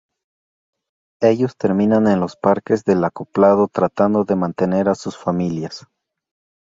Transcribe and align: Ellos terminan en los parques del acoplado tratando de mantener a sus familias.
Ellos 1.21 1.57
terminan 1.57 2.07
en 2.07 2.19
los 2.19 2.35
parques 2.35 2.83
del 2.85 3.03
acoplado 3.03 3.67
tratando 3.67 4.23
de 4.25 4.35
mantener 4.35 4.89
a 4.89 4.95
sus 4.95 5.15
familias. 5.15 5.85